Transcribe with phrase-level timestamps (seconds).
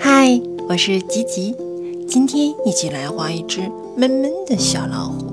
[0.00, 1.54] 嗨，我是吉吉，
[2.06, 3.60] 今天一起来画一只
[3.96, 5.26] 闷闷的小老虎。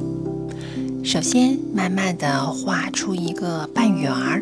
[1.04, 4.42] 首先，慢慢的画出一个半圆儿，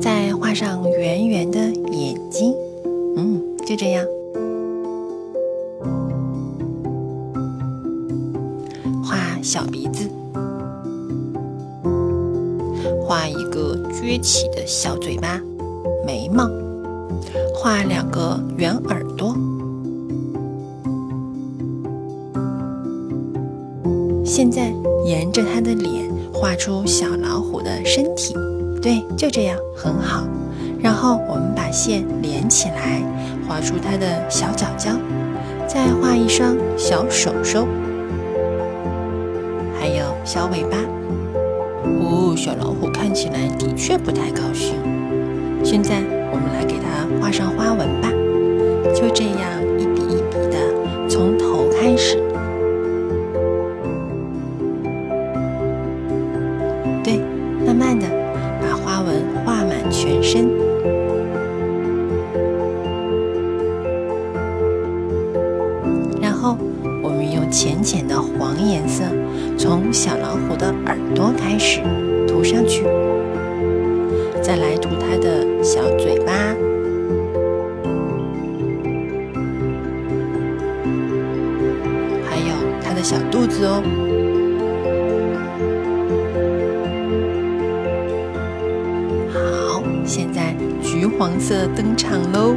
[0.00, 1.58] 再画上圆圆的
[1.92, 2.54] 眼睛。
[3.16, 4.04] 嗯，就这样。
[9.02, 10.08] 画小鼻子，
[13.06, 15.40] 画一个撅起的小嘴巴，
[16.06, 16.63] 眉毛。
[17.54, 19.34] 画两个圆耳朵，
[24.24, 24.72] 现在
[25.04, 28.34] 沿着它的脸画出小老虎的身体，
[28.82, 30.26] 对，就这样很好。
[30.80, 33.02] 然后我们把线连起来，
[33.48, 34.90] 画出它的小脚脚，
[35.66, 37.66] 再画一双小手手，
[39.80, 40.76] 还有小尾巴。
[41.84, 44.74] 哦，小老虎看起来的确不太高兴。
[45.64, 46.02] 现在
[47.34, 48.08] 上花纹吧，
[48.94, 52.16] 就这样一笔一笔的从头开始，
[57.02, 57.18] 对，
[57.66, 58.06] 慢慢的
[58.62, 60.48] 把花纹画满全身，
[66.22, 66.56] 然后
[67.02, 69.02] 我们用浅浅的黄颜色
[69.58, 71.80] 从小老虎的耳朵开始
[72.28, 72.84] 涂上去。
[74.40, 76.13] 再来涂它的小嘴
[83.04, 83.82] 小肚子哦。
[89.30, 92.56] 好，现在橘黄色登场喽，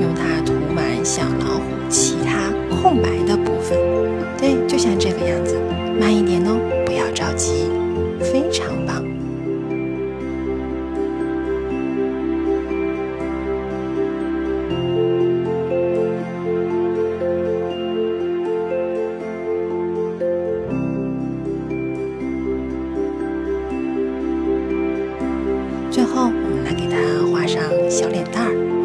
[0.00, 3.76] 用它涂满小老虎其他空白的部分。
[4.38, 5.56] 对，就像这个样子，
[5.98, 7.68] 慢一点哦，不要着急，
[8.20, 9.04] 非常棒。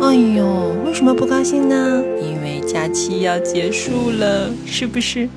[0.06, 2.04] 哎呦，为什么不高兴呢？
[2.22, 5.28] 因为假期要结束了，是不是？